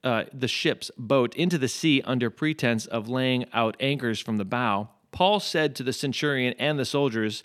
uh, 0.03 0.25
the 0.33 0.49
ship's 0.49 0.91
boat 0.97 1.35
into 1.37 1.59
the 1.59 1.69
sea 1.69 2.03
under 2.05 2.31
pretense 2.31 2.87
of 2.87 3.09
laying 3.09 3.45
out 3.53 3.77
anchors 3.81 4.19
from 4.19 4.39
the 4.39 4.45
bow, 4.45 4.89
Paul 5.13 5.41
said 5.41 5.75
to 5.77 5.83
the 5.83 5.93
centurion 5.93 6.55
and 6.59 6.79
the 6.79 6.85
soldiers, 6.85 7.43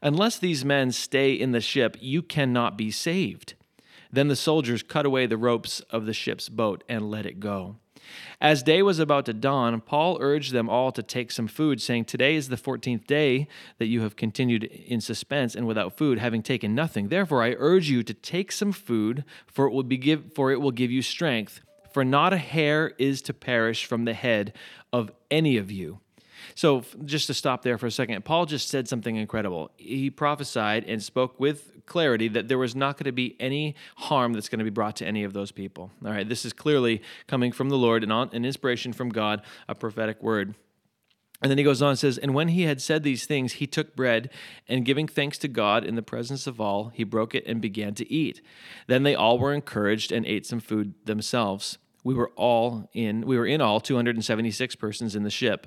Unless 0.00 0.38
these 0.38 0.64
men 0.64 0.92
stay 0.92 1.32
in 1.32 1.52
the 1.52 1.60
ship, 1.60 1.96
you 2.00 2.22
cannot 2.22 2.78
be 2.78 2.90
saved. 2.90 3.54
Then 4.10 4.28
the 4.28 4.36
soldiers 4.36 4.82
cut 4.82 5.04
away 5.04 5.26
the 5.26 5.36
ropes 5.36 5.80
of 5.90 6.06
the 6.06 6.14
ship's 6.14 6.48
boat 6.48 6.82
and 6.88 7.10
let 7.10 7.26
it 7.26 7.40
go. 7.40 7.76
As 8.40 8.62
day 8.62 8.82
was 8.82 8.98
about 8.98 9.26
to 9.26 9.32
dawn, 9.32 9.80
Paul 9.80 10.18
urged 10.20 10.52
them 10.52 10.68
all 10.68 10.92
to 10.92 11.02
take 11.02 11.30
some 11.30 11.48
food, 11.48 11.80
saying, 11.80 12.06
Today 12.06 12.34
is 12.34 12.48
the 12.48 12.56
fourteenth 12.56 13.06
day 13.06 13.48
that 13.78 13.86
you 13.86 14.02
have 14.02 14.16
continued 14.16 14.64
in 14.64 15.00
suspense 15.00 15.54
and 15.54 15.66
without 15.66 15.96
food, 15.96 16.18
having 16.18 16.42
taken 16.42 16.74
nothing. 16.74 17.08
Therefore 17.08 17.42
I 17.42 17.54
urge 17.58 17.88
you 17.88 18.02
to 18.02 18.14
take 18.14 18.52
some 18.52 18.72
food, 18.72 19.24
for 19.46 19.66
it 19.66 19.72
will 19.72 19.82
be 19.82 19.96
give, 19.96 20.32
for 20.34 20.52
it 20.52 20.60
will 20.60 20.70
give 20.70 20.90
you 20.90 21.02
strength 21.02 21.60
for 21.92 22.04
not 22.04 22.32
a 22.32 22.38
hair 22.38 22.92
is 22.98 23.22
to 23.22 23.34
perish 23.34 23.84
from 23.84 24.04
the 24.04 24.14
head 24.14 24.52
of 24.92 25.10
any 25.30 25.56
of 25.56 25.70
you. 25.70 26.00
So, 26.54 26.84
just 27.04 27.26
to 27.28 27.34
stop 27.34 27.62
there 27.62 27.78
for 27.78 27.86
a 27.86 27.90
second, 27.90 28.24
Paul 28.24 28.46
just 28.46 28.68
said 28.68 28.88
something 28.88 29.16
incredible. 29.16 29.70
He 29.76 30.10
prophesied 30.10 30.84
and 30.84 31.02
spoke 31.02 31.38
with 31.38 31.72
clarity 31.86 32.28
that 32.28 32.48
there 32.48 32.58
was 32.58 32.76
not 32.76 32.96
going 32.96 33.06
to 33.06 33.12
be 33.12 33.36
any 33.40 33.74
harm 33.96 34.32
that's 34.32 34.48
going 34.48 34.58
to 34.58 34.64
be 34.64 34.70
brought 34.70 34.96
to 34.96 35.06
any 35.06 35.24
of 35.24 35.32
those 35.32 35.50
people. 35.50 35.90
All 36.04 36.12
right, 36.12 36.28
this 36.28 36.44
is 36.44 36.52
clearly 36.52 37.02
coming 37.26 37.50
from 37.50 37.70
the 37.70 37.78
Lord 37.78 38.02
and 38.02 38.12
an 38.12 38.44
inspiration 38.44 38.92
from 38.92 39.08
God, 39.08 39.42
a 39.68 39.74
prophetic 39.74 40.22
word. 40.22 40.54
And 41.40 41.50
then 41.50 41.58
he 41.58 41.64
goes 41.64 41.80
on 41.82 41.90
and 41.90 41.98
says, 41.98 42.18
And 42.18 42.34
when 42.34 42.48
he 42.48 42.62
had 42.62 42.82
said 42.82 43.02
these 43.02 43.24
things, 43.24 43.54
he 43.54 43.66
took 43.66 43.94
bread, 43.94 44.30
and 44.66 44.84
giving 44.84 45.06
thanks 45.06 45.38
to 45.38 45.48
God 45.48 45.84
in 45.84 45.94
the 45.94 46.02
presence 46.02 46.46
of 46.46 46.60
all, 46.60 46.88
he 46.88 47.04
broke 47.04 47.34
it 47.34 47.46
and 47.46 47.60
began 47.60 47.94
to 47.94 48.12
eat. 48.12 48.42
Then 48.88 49.04
they 49.04 49.14
all 49.14 49.38
were 49.38 49.54
encouraged 49.54 50.10
and 50.10 50.26
ate 50.26 50.46
some 50.46 50.60
food 50.60 50.94
themselves. 51.04 51.78
We 52.04 52.14
were 52.14 52.30
all 52.36 52.88
in, 52.92 53.26
we 53.26 53.36
were 53.36 53.46
in 53.46 53.60
all 53.60 53.80
276 53.80 54.76
persons 54.76 55.16
in 55.16 55.24
the 55.24 55.30
ship. 55.30 55.66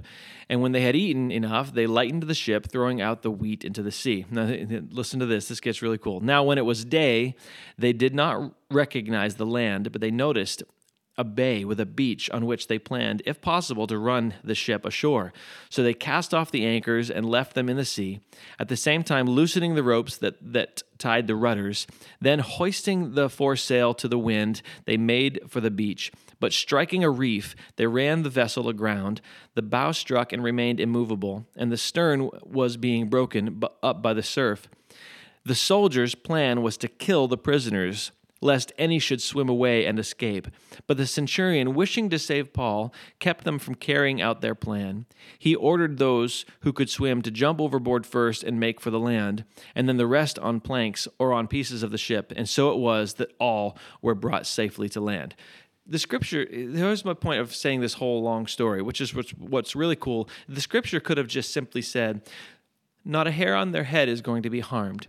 And 0.50 0.62
when 0.62 0.72
they 0.72 0.82
had 0.82 0.96
eaten 0.96 1.32
enough, 1.32 1.74
they 1.74 1.88
lightened 1.88 2.24
the 2.24 2.34
ship, 2.34 2.68
throwing 2.68 3.02
out 3.02 3.22
the 3.22 3.32
wheat 3.32 3.64
into 3.64 3.84
the 3.84 3.92
sea. 3.92 4.26
Now, 4.32 4.44
listen 4.90 5.20
to 5.20 5.26
this. 5.26 5.48
This 5.48 5.60
gets 5.60 5.82
really 5.82 5.98
cool. 5.98 6.20
Now, 6.22 6.44
when 6.44 6.58
it 6.58 6.66
was 6.66 6.86
day, 6.86 7.36
they 7.78 7.94
did 7.94 8.16
not 8.16 8.54
recognize 8.70 9.36
the 9.36 9.46
land, 9.46 9.92
but 9.92 10.02
they 10.02 10.12
noticed 10.12 10.64
a 11.22 11.24
bay 11.24 11.64
with 11.64 11.80
a 11.80 11.86
beach 11.86 12.32
on 12.32 12.48
which 12.48 12.68
they 12.68 12.80
planned, 12.80 13.22
if 13.28 13.40
possible, 13.42 13.86
to 13.86 14.00
run 14.00 14.34
the 14.44 14.56
ship 14.56 14.86
ashore. 14.86 15.32
So 15.70 15.84
they 15.84 15.94
cast 15.94 16.34
off 16.34 16.50
the 16.50 16.66
anchors 16.66 17.12
and 17.12 17.30
left 17.30 17.54
them 17.54 17.70
in 17.70 17.78
the 17.78 17.86
sea, 17.86 18.22
at 18.58 18.70
the 18.70 18.76
same 18.76 19.04
time 19.04 19.28
loosening 19.28 19.76
the 19.76 19.84
ropes 19.84 20.18
that, 20.18 20.36
that 20.42 20.82
tied 20.98 21.28
the 21.28 21.36
rudders. 21.36 21.86
Then, 22.20 22.40
hoisting 22.40 23.14
the 23.14 23.30
foresail 23.30 23.94
to 23.94 24.08
the 24.08 24.18
wind, 24.18 24.64
they 24.86 24.98
made 24.98 25.42
for 25.48 25.62
the 25.62 25.70
beach. 25.70 26.12
But 26.40 26.54
striking 26.54 27.04
a 27.04 27.12
reef, 27.12 27.56
they 27.76 27.86
ran 27.86 28.24
the 28.24 28.30
vessel 28.32 28.68
aground. 28.68 29.22
The 29.54 29.62
bow 29.62 29.92
struck 29.92 30.34
and 30.34 30.44
remained 30.44 30.80
immovable, 30.80 31.46
and 31.56 31.72
the 31.72 31.78
stern 31.78 32.32
was 32.42 32.78
being 32.78 33.10
broken 33.10 33.62
up 33.84 34.02
by 34.02 34.16
the 34.16 34.24
surf. 34.24 34.68
The 35.46 35.56
soldiers' 35.56 36.16
plan 36.16 36.64
was 36.64 36.78
to 36.78 36.88
kill 36.88 37.28
the 37.28 37.38
prisoners 37.38 38.12
lest 38.42 38.74
any 38.78 39.00
should 39.00 39.22
swim 39.22 39.48
away 39.48 39.86
and 39.86 40.00
escape. 40.00 40.48
But 40.88 40.98
the 40.98 41.06
centurion, 41.06 41.76
wishing 41.76 42.10
to 42.10 42.20
save 42.20 42.54
Paul, 42.54 42.94
kept 43.20 43.44
them 43.44 43.60
from 43.60 43.76
carrying 43.76 44.22
out 44.22 44.42
their 44.42 44.56
plan. 44.56 45.06
He 45.38 45.56
ordered 45.56 45.98
those 45.98 46.44
who 46.62 46.74
could 46.74 46.90
swim 46.90 47.22
to 47.22 47.32
jump 47.32 47.62
overboard 47.62 48.06
first 48.06 48.44
and 48.44 48.60
make 48.60 48.82
for 48.82 48.90
the 48.90 49.00
land, 49.00 49.46
and 49.76 49.88
then 49.88 49.98
the 49.98 50.08
rest 50.08 50.40
on 50.40 50.60
planks 50.60 51.08
or 51.20 51.32
on 51.32 51.48
pieces 51.48 51.84
of 51.84 51.92
the 51.92 51.98
ship. 51.98 52.34
And 52.36 52.50
so 52.50 52.72
it 52.72 52.78
was 52.78 53.14
that 53.16 53.34
all 53.40 53.78
were 54.02 54.16
brought 54.16 54.48
safely 54.48 54.90
to 54.90 55.00
land. 55.00 55.36
The 55.86 56.00
scripture, 56.00 56.48
here's 56.50 57.06
my 57.06 57.14
point 57.14 57.42
of 57.42 57.54
saying 57.54 57.82
this 57.82 57.96
whole 57.96 58.22
long 58.22 58.48
story, 58.48 58.82
which 58.82 59.02
is 59.02 59.14
what's, 59.14 59.32
what's 59.32 59.76
really 59.76 59.96
cool. 59.96 60.30
The 60.48 60.62
scripture 60.62 61.00
could 61.00 61.18
have 61.18 61.28
just 61.28 61.52
simply 61.52 61.82
said, 61.82 62.22
Not 63.04 63.28
a 63.28 63.32
hair 63.32 63.56
on 63.56 63.72
their 63.72 63.84
head 63.84 64.08
is 64.08 64.22
going 64.22 64.44
to 64.44 64.50
be 64.50 64.60
harmed. 64.60 65.08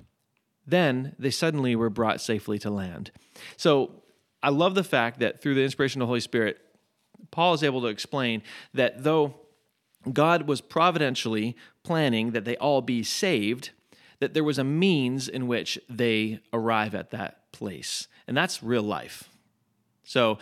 Then 0.66 1.14
they 1.18 1.30
suddenly 1.30 1.74
were 1.74 1.90
brought 1.90 2.20
safely 2.20 2.58
to 2.60 2.70
land. 2.70 3.10
So 3.56 4.02
I 4.42 4.50
love 4.50 4.74
the 4.74 4.84
fact 4.84 5.20
that 5.20 5.40
through 5.40 5.54
the 5.54 5.64
inspiration 5.64 6.00
of 6.00 6.06
the 6.06 6.10
Holy 6.10 6.20
Spirit, 6.20 6.58
Paul 7.30 7.54
is 7.54 7.62
able 7.62 7.80
to 7.82 7.88
explain 7.88 8.42
that 8.74 9.02
though 9.02 9.34
God 10.12 10.48
was 10.48 10.60
providentially 10.60 11.56
planning 11.82 12.32
that 12.32 12.44
they 12.44 12.56
all 12.56 12.80
be 12.80 13.02
saved, 13.02 13.70
that 14.20 14.34
there 14.34 14.44
was 14.44 14.58
a 14.58 14.64
means 14.64 15.28
in 15.28 15.46
which 15.46 15.78
they 15.88 16.40
arrive 16.52 16.94
at 16.94 17.10
that 17.10 17.50
place. 17.52 18.08
And 18.26 18.36
that's 18.36 18.62
real 18.62 18.82
life. 18.82 19.28
So 20.04 20.38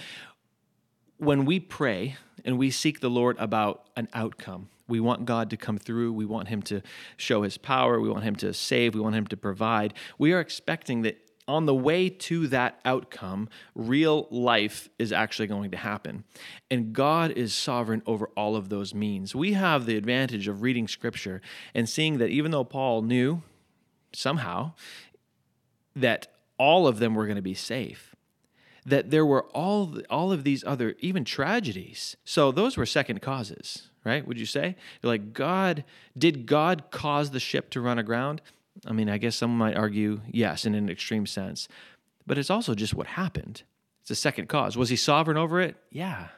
when 1.19 1.45
we 1.45 1.61
pray 1.61 2.17
and 2.45 2.59
we 2.59 2.71
seek 2.71 3.01
the 3.01 3.11
Lord 3.11 3.37
about 3.39 3.87
an 3.97 4.09
outcome, 4.15 4.69
we 4.91 5.01
want 5.01 5.25
God 5.25 5.49
to 5.51 5.57
come 5.57 5.79
through. 5.79 6.13
We 6.13 6.27
want 6.27 6.49
Him 6.49 6.61
to 6.63 6.83
show 7.17 7.43
His 7.43 7.57
power. 7.57 8.01
We 8.01 8.11
want 8.11 8.25
Him 8.25 8.37
to 8.37 8.53
save. 8.53 8.95
We 8.95 9.01
want 9.01 9.15
Him 9.15 9.27
to 9.29 9.37
provide. 9.37 9.95
We 10.19 10.33
are 10.33 10.41
expecting 10.41 11.03
that 11.03 11.19
on 11.49 11.67
the 11.67 11.75
way 11.75 12.09
to 12.09 12.47
that 12.47 12.79
outcome, 12.85 13.49
real 13.75 14.29
life 14.31 14.89
is 14.99 15.13
actually 15.13 15.49
going 15.49 15.73
to 15.73 15.77
happen. 15.77 16.23
And 16.71 16.93
God 16.93 17.33
is 17.33 17.53
sovereign 17.55 18.03
over 18.07 18.29
all 18.37 18.55
of 18.55 18.69
those 18.69 18.95
means. 18.95 19.35
We 19.35 19.55
have 19.55 19.85
the 19.85 19.97
advantage 19.97 20.47
of 20.47 20.63
reading 20.63 20.87
Scripture 20.87 21.43
and 21.75 21.89
seeing 21.89 22.19
that 22.19 22.31
even 22.31 22.53
though 22.53 22.63
Paul 22.63 23.03
knew 23.03 23.43
somehow 24.13 24.73
that 25.97 26.29
all 26.57 26.87
of 26.87 27.01
them 27.01 27.15
were 27.15 27.27
going 27.27 27.37
to 27.37 27.43
be 27.43 27.55
safe, 27.55 28.10
that 28.87 29.11
there 29.11 29.27
were 29.27 29.45
all 29.49 29.99
all 30.09 30.33
of 30.33 30.45
these 30.45 30.65
other 30.65 30.95
even 31.01 31.25
tragedies. 31.25 32.17
So 32.25 32.51
those 32.51 32.77
were 32.77 32.87
second 32.87 33.23
causes 33.23 33.91
right? 34.05 34.27
Would 34.27 34.39
you 34.39 34.47
say? 34.47 34.77
You're 35.03 35.13
like, 35.13 35.33
God, 35.33 35.85
did 36.17 36.47
God 36.47 36.91
cause 36.91 37.31
the 37.31 37.41
ship 37.41 37.71
to 37.71 37.81
run 37.81 37.99
aground? 37.99 38.41
I 38.87 38.93
mean, 38.93 39.11
I 39.11 39.19
guess 39.19 39.37
some 39.37 39.57
might 39.57 39.77
argue, 39.77 40.21
yes, 40.31 40.65
in 40.65 40.75
an 40.75 40.89
extreme 40.89 41.27
sense. 41.27 41.69
But 42.27 42.39
it's 42.39 42.51
also 42.51 42.75
just 42.75 42.95
what 42.95 43.09
happened. 43.09 43.63
It's 44.03 44.11
a 44.11 44.15
second 44.15 44.49
cause. 44.49 44.77
Was 44.77 44.89
he 44.89 44.97
sovereign 44.97 45.37
over 45.37 45.61
it? 45.61 45.77
Yeah. 45.91 46.29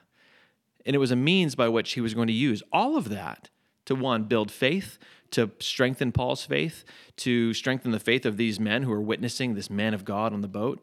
And 0.85 0.97
it 0.97 0.99
was 0.99 1.11
a 1.11 1.17
means 1.17 1.55
by 1.55 1.69
which 1.69 1.93
he 1.93 2.01
was 2.01 2.15
going 2.15 2.27
to 2.27 2.33
use 2.33 2.63
all 2.73 2.97
of 2.97 3.09
that 3.11 3.49
to 3.85 3.95
one, 3.95 4.25
build 4.25 4.51
faith, 4.51 4.99
to 5.33 5.51
strengthen 5.61 6.13
Paul's 6.13 6.45
faith, 6.45 6.85
to 7.17 7.55
strengthen 7.55 7.91
the 7.91 8.01
faith 8.01 8.27
of 8.27 8.37
these 8.37 8.61
men 8.61 8.83
who 8.83 8.93
are 8.93 9.01
witnessing 9.01 9.55
this 9.55 9.71
man 9.71 9.95
of 9.95 10.05
God 10.05 10.33
on 10.33 10.41
the 10.41 10.49
boat. 10.49 10.83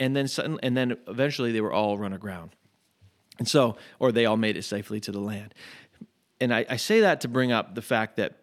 And 0.00 0.14
then, 0.16 0.28
suddenly, 0.28 0.60
and 0.62 0.76
then 0.76 0.96
eventually 1.06 1.52
they 1.52 1.60
were 1.60 1.72
all 1.72 1.98
run 1.98 2.12
aground. 2.12 2.50
And 3.38 3.48
so, 3.48 3.76
or 3.98 4.12
they 4.12 4.26
all 4.26 4.36
made 4.36 4.56
it 4.56 4.62
safely 4.62 5.00
to 5.00 5.12
the 5.12 5.20
land 5.20 5.54
and 6.40 6.52
I, 6.52 6.66
I 6.68 6.76
say 6.76 7.00
that 7.00 7.20
to 7.22 7.28
bring 7.28 7.52
up 7.52 7.74
the 7.74 7.82
fact 7.82 8.16
that 8.16 8.34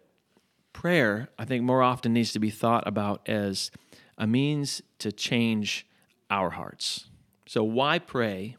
prayer, 0.72 1.28
I 1.38 1.44
think, 1.44 1.62
more 1.62 1.82
often 1.82 2.12
needs 2.12 2.32
to 2.32 2.38
be 2.38 2.50
thought 2.50 2.86
about 2.86 3.28
as 3.28 3.70
a 4.18 4.26
means 4.26 4.82
to 4.98 5.12
change 5.12 5.86
our 6.30 6.50
hearts. 6.50 7.06
So, 7.46 7.62
why 7.62 7.98
pray 7.98 8.56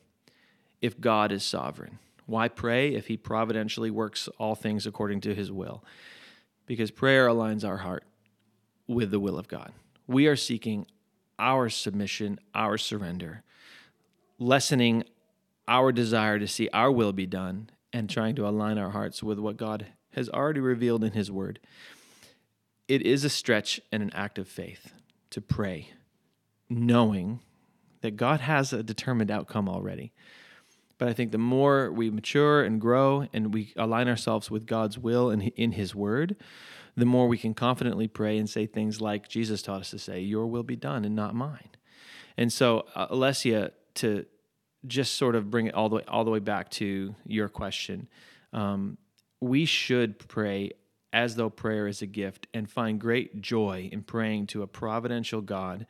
if 0.82 1.00
God 1.00 1.32
is 1.32 1.44
sovereign? 1.44 2.00
Why 2.26 2.48
pray 2.48 2.94
if 2.94 3.08
He 3.08 3.18
providentially 3.18 3.92
works 3.92 4.30
all 4.38 4.56
things 4.56 4.86
according 4.86 5.22
to 5.22 5.36
His 5.36 5.52
will? 5.52 5.84
Because 6.66 6.92
prayer 6.92 7.28
aligns 7.28 7.68
our 7.68 7.78
heart 7.78 8.06
with 8.88 9.12
the 9.12 9.20
will 9.20 9.38
of 9.38 9.48
God. 9.48 9.74
We 10.08 10.28
are 10.28 10.36
seeking 10.36 10.86
our 11.40 11.70
submission, 11.70 12.40
our 12.54 12.78
surrender, 12.78 13.44
lessening 14.40 15.04
our 15.68 15.92
desire 15.92 16.40
to 16.40 16.48
see 16.48 16.70
our 16.74 16.92
will 16.92 17.14
be 17.14 17.26
done 17.26 17.70
and 17.92 18.10
trying 18.10 18.36
to 18.36 18.48
align 18.48 18.78
our 18.78 18.90
hearts 18.90 19.24
with 19.24 19.40
what 19.40 19.58
God 19.58 19.88
has 20.14 20.30
already 20.30 20.60
revealed 20.60 21.04
in 21.04 21.12
His 21.12 21.32
Word. 21.32 21.60
It 22.88 23.02
is 23.02 23.24
a 23.24 23.30
stretch 23.30 23.80
and 23.92 24.04
an 24.04 24.12
act 24.14 24.38
of 24.38 24.48
faith 24.48 24.94
to 25.30 25.42
pray, 25.42 25.90
knowing 26.70 27.40
that 28.02 28.18
God 28.18 28.42
has 28.42 28.74
a 28.74 28.84
determined 28.84 29.32
outcome 29.32 29.70
already. 29.70 30.12
But 31.04 31.10
I 31.10 31.14
think 31.16 31.34
the 31.34 31.38
more 31.38 31.92
we 31.92 32.10
mature 32.10 32.64
and 32.64 32.80
grow 32.80 33.28
and 33.34 33.54
we 33.54 33.74
align 33.76 34.08
ourselves 34.08 34.50
with 34.50 34.66
God's 34.66 34.98
will 34.98 35.32
and 35.32 35.42
in 35.58 35.74
His 35.74 35.94
Word, 35.94 36.38
the 36.96 37.06
more 37.06 37.28
we 37.28 37.38
can 37.38 37.54
confidently 37.54 38.08
pray 38.08 38.38
and 38.38 38.50
say 38.50 38.68
things 38.68 39.02
like 39.02 39.28
Jesus 39.28 39.62
taught 39.62 39.82
us 39.82 39.90
to 39.90 40.00
say, 40.00 40.22
Your 40.22 40.48
will 40.48 40.64
be 40.64 40.78
done 40.78 41.04
and 41.04 41.14
not 41.14 41.36
mine. 41.36 41.72
And 42.38 42.54
so, 42.54 42.86
uh, 42.96 43.08
Alessia, 43.08 43.72
to 43.96 44.26
just 44.88 45.16
sort 45.16 45.36
of 45.36 45.52
bring 45.52 45.68
it 45.68 45.74
all 45.74 45.90
the 45.90 45.98
way, 45.98 46.04
all 46.08 46.24
the 46.24 46.32
way 46.32 46.40
back 46.40 46.70
to 46.72 47.14
your 47.26 47.50
question, 47.50 48.08
um, 48.54 48.98
we 49.42 49.66
should 49.66 50.18
pray 50.30 50.72
as 51.12 51.36
though 51.36 51.50
prayer 51.50 51.86
is 51.86 52.02
a 52.02 52.08
gift 52.08 52.48
and 52.54 52.72
find 52.72 52.98
great 52.98 53.42
joy 53.42 53.90
in 53.92 54.04
praying 54.04 54.48
to 54.48 54.62
a 54.62 54.68
providential 54.68 55.42
God 55.42 55.86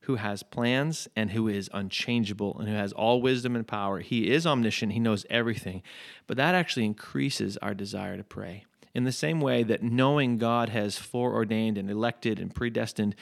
who 0.00 0.16
has 0.16 0.42
plans 0.42 1.08
and 1.14 1.30
who 1.30 1.48
is 1.48 1.68
unchangeable 1.72 2.56
and 2.58 2.68
who 2.68 2.74
has 2.74 2.92
all 2.92 3.20
wisdom 3.20 3.54
and 3.54 3.66
power. 3.66 4.00
He 4.00 4.30
is 4.30 4.46
omniscient, 4.46 4.92
he 4.92 5.00
knows 5.00 5.26
everything. 5.28 5.82
But 6.26 6.36
that 6.36 6.54
actually 6.54 6.86
increases 6.86 7.56
our 7.58 7.74
desire 7.74 8.16
to 8.16 8.24
pray. 8.24 8.64
In 8.94 9.04
the 9.04 9.12
same 9.12 9.40
way 9.40 9.62
that 9.64 9.82
knowing 9.82 10.38
God 10.38 10.70
has 10.70 10.98
foreordained 10.98 11.78
and 11.78 11.90
elected 11.90 12.40
and 12.40 12.54
predestined 12.54 13.14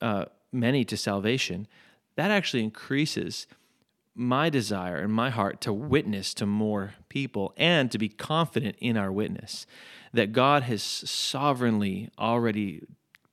uh, 0.00 0.26
many 0.50 0.84
to 0.86 0.96
salvation, 0.96 1.66
that 2.16 2.30
actually 2.30 2.64
increases 2.64 3.46
my 4.14 4.50
desire 4.50 4.96
and 4.96 5.12
my 5.12 5.30
heart 5.30 5.60
to 5.62 5.72
witness 5.72 6.34
to 6.34 6.46
more 6.46 6.94
people 7.08 7.52
and 7.56 7.90
to 7.90 7.98
be 7.98 8.08
confident 8.08 8.76
in 8.80 8.96
our 8.96 9.12
witness 9.12 9.66
that 10.12 10.32
God 10.32 10.64
has 10.64 10.82
sovereignly 10.82 12.10
already 12.18 12.82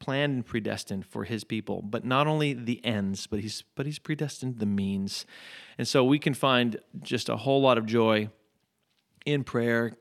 planned 0.08 0.36
and 0.36 0.46
predestined 0.46 1.06
for 1.06 1.26
his 1.26 1.44
people 1.44 1.82
but 1.82 2.06
not 2.06 2.28
only 2.28 2.54
the 2.54 2.80
ends 2.86 3.28
but 3.28 3.42
he's 3.42 3.66
but 3.76 3.86
he's 3.86 4.00
predestined 4.00 4.58
the 4.58 4.66
means 4.66 5.26
and 5.78 5.86
so 5.86 6.02
we 6.02 6.18
can 6.18 6.34
find 6.34 6.80
just 7.04 7.28
a 7.28 7.36
whole 7.36 7.60
lot 7.60 7.78
of 7.78 7.86
joy 7.86 8.30
in 9.26 9.44
prayer 9.44 9.92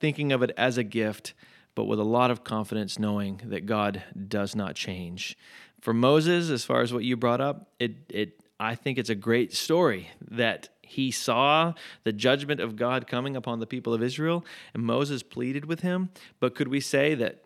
thinking 0.00 0.32
of 0.32 0.42
it 0.42 0.50
as 0.56 0.78
a 0.78 0.82
gift 0.82 1.34
but 1.74 1.84
with 1.84 1.98
a 1.98 2.04
lot 2.04 2.30
of 2.30 2.42
confidence 2.42 2.98
knowing 2.98 3.38
that 3.44 3.66
God 3.66 4.02
does 4.28 4.56
not 4.56 4.74
change 4.74 5.36
for 5.78 5.92
Moses 5.92 6.48
as 6.48 6.64
far 6.64 6.80
as 6.80 6.90
what 6.90 7.04
you 7.04 7.14
brought 7.14 7.42
up 7.42 7.68
it 7.78 7.96
it 8.08 8.42
I 8.58 8.76
think 8.76 8.96
it's 8.96 9.10
a 9.10 9.14
great 9.14 9.52
story 9.52 10.08
that 10.30 10.70
he 10.80 11.10
saw 11.10 11.74
the 12.04 12.14
judgment 12.14 12.60
of 12.60 12.76
God 12.76 13.06
coming 13.06 13.36
upon 13.36 13.60
the 13.60 13.68
people 13.68 13.94
of 13.94 14.02
Israel, 14.02 14.44
and 14.74 14.82
Moses 14.82 15.22
pleaded 15.22 15.66
with 15.66 15.80
him. 15.80 16.08
But 16.40 16.56
could 16.56 16.66
we 16.66 16.80
say 16.80 17.14
that 17.14 17.44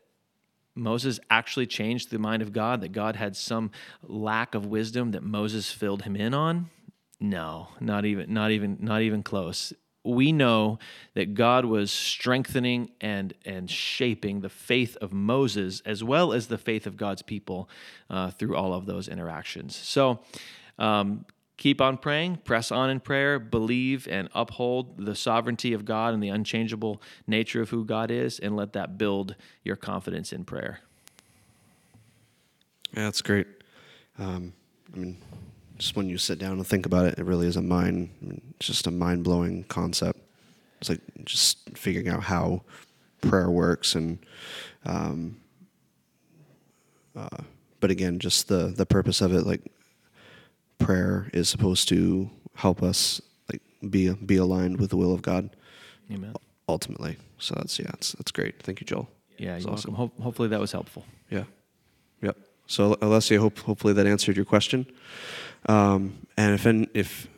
Moses 0.74 1.20
actually 1.30 1.66
changed 1.66 2.10
the 2.10 2.18
mind 2.18 2.42
of 2.42 2.52
God, 2.52 2.80
that 2.80 2.92
God 2.92 3.16
had 3.16 3.36
some 3.36 3.70
lack 4.02 4.54
of 4.54 4.66
wisdom 4.66 5.10
that 5.12 5.22
Moses 5.22 5.70
filled 5.70 6.02
him 6.02 6.16
in 6.16 6.34
on? 6.34 6.70
No, 7.20 7.68
not 7.80 8.04
even, 8.04 8.32
not 8.32 8.50
even, 8.50 8.78
not 8.80 9.02
even 9.02 9.22
close. 9.22 9.72
We 10.04 10.32
know 10.32 10.80
that 11.14 11.34
God 11.34 11.64
was 11.64 11.92
strengthening 11.92 12.90
and 13.00 13.32
and 13.44 13.70
shaping 13.70 14.40
the 14.40 14.48
faith 14.48 14.96
of 15.00 15.12
Moses 15.12 15.80
as 15.86 16.02
well 16.02 16.32
as 16.32 16.48
the 16.48 16.58
faith 16.58 16.88
of 16.88 16.96
God's 16.96 17.22
people 17.22 17.68
uh, 18.10 18.32
through 18.32 18.56
all 18.56 18.74
of 18.74 18.86
those 18.86 19.06
interactions. 19.06 19.76
So, 19.76 20.18
um, 20.76 21.24
keep 21.62 21.80
on 21.80 21.96
praying, 21.96 22.34
press 22.38 22.72
on 22.72 22.90
in 22.90 22.98
prayer, 22.98 23.38
believe 23.38 24.08
and 24.10 24.28
uphold 24.34 25.06
the 25.06 25.14
sovereignty 25.14 25.72
of 25.72 25.84
God 25.84 26.12
and 26.12 26.20
the 26.20 26.28
unchangeable 26.28 27.00
nature 27.28 27.62
of 27.62 27.70
who 27.70 27.84
God 27.84 28.10
is, 28.10 28.40
and 28.40 28.56
let 28.56 28.72
that 28.72 28.98
build 28.98 29.36
your 29.62 29.76
confidence 29.76 30.32
in 30.32 30.44
prayer. 30.44 30.80
Yeah, 32.92 33.04
that's 33.04 33.22
great. 33.22 33.46
Um, 34.18 34.54
I 34.92 34.96
mean, 34.98 35.18
just 35.78 35.94
when 35.94 36.08
you 36.08 36.18
sit 36.18 36.40
down 36.40 36.54
and 36.54 36.66
think 36.66 36.84
about 36.84 37.06
it, 37.06 37.20
it 37.20 37.24
really 37.24 37.46
is 37.46 37.56
a 37.56 37.62
mind, 37.62 38.10
I 38.20 38.24
mean, 38.24 38.54
it's 38.56 38.66
just 38.66 38.88
a 38.88 38.90
mind 38.90 39.22
blowing 39.22 39.62
concept. 39.68 40.18
It's 40.80 40.90
like 40.90 41.00
just 41.24 41.70
figuring 41.78 42.08
out 42.08 42.24
how 42.24 42.62
prayer 43.20 43.48
works 43.48 43.94
and, 43.94 44.18
um, 44.84 45.36
uh, 47.14 47.44
but 47.78 47.92
again, 47.92 48.18
just 48.18 48.48
the 48.48 48.74
the 48.76 48.86
purpose 48.86 49.20
of 49.20 49.32
it, 49.32 49.46
like 49.46 49.60
prayer 50.84 51.28
is 51.32 51.48
supposed 51.48 51.88
to 51.88 52.30
help 52.54 52.82
us 52.82 53.20
like 53.50 53.62
be 53.90 54.12
be 54.12 54.36
aligned 54.36 54.78
with 54.78 54.90
the 54.90 54.96
will 54.96 55.14
of 55.14 55.22
God. 55.22 55.50
Amen. 56.10 56.34
Ultimately, 56.68 57.16
so 57.38 57.54
that's 57.56 57.78
yeah, 57.78 57.86
that's 57.86 58.12
that's 58.12 58.30
great. 58.30 58.62
Thank 58.62 58.80
you, 58.80 58.86
Joel. 58.86 59.08
Yeah, 59.38 59.56
you're 59.56 59.70
awesome. 59.70 59.94
welcome. 59.94 60.14
Ho- 60.16 60.22
hopefully 60.22 60.48
that 60.48 60.60
was 60.60 60.72
helpful. 60.72 61.04
Yeah, 61.30 61.44
yep. 62.20 62.36
So 62.66 62.94
Alessia, 62.96 63.38
hope 63.38 63.58
hopefully 63.58 63.92
that 63.94 64.06
answered 64.06 64.36
your 64.36 64.44
question. 64.44 64.86
Um, 65.66 66.26
and 66.36 66.54
if 66.54 66.66
if 66.94 67.28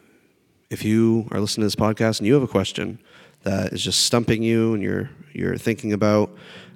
if 0.71 0.85
you 0.85 1.29
are 1.31 1.41
listening 1.41 1.63
to 1.63 1.67
this 1.67 1.77
podcast 1.77 2.19
and 2.19 2.27
you 2.27 2.35
have 2.35 2.43
a 2.43 2.49
question 2.49 2.99
that 3.43 3.73
is 3.73 3.83
just 3.83 4.01
stumping 4.01 4.43
you 4.43 4.75
and 4.75 4.83
you're 4.83 5.11
you're 5.33 5.57
thinking 5.57 5.93
about 5.93 6.31